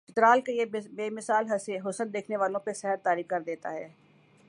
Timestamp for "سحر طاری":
2.73-3.23